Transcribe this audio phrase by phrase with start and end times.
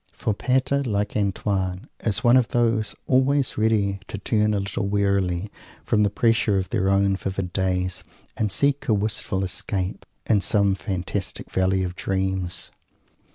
[0.13, 5.51] For Pater, like Antoine, is one of those always ready to turn a little wearily
[5.83, 8.03] from the pressure of their own too vivid days,
[8.35, 12.71] and seek a wistful escape in some fantastic valley of dreams.